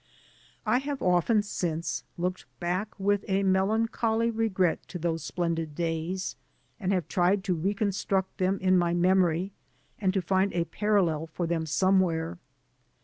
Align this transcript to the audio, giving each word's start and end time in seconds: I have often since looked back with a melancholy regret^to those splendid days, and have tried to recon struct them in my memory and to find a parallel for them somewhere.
I 0.65 0.79
have 0.79 0.99
often 1.03 1.43
since 1.43 2.03
looked 2.17 2.47
back 2.59 2.87
with 2.99 3.23
a 3.27 3.43
melancholy 3.43 4.31
regret^to 4.31 4.99
those 4.99 5.23
splendid 5.23 5.75
days, 5.75 6.35
and 6.79 6.91
have 6.91 7.07
tried 7.07 7.43
to 7.43 7.53
recon 7.53 7.89
struct 7.89 8.37
them 8.37 8.57
in 8.61 8.79
my 8.79 8.95
memory 8.95 9.51
and 9.99 10.11
to 10.15 10.21
find 10.23 10.53
a 10.53 10.65
parallel 10.65 11.27
for 11.27 11.45
them 11.45 11.67
somewhere. 11.67 12.39